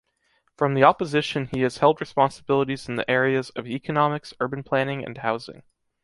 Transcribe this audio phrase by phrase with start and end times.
[0.57, 5.15] From the opposition he has held responsibilities in the areas of Economics, Urban Planning and
[5.19, 5.61] Housing.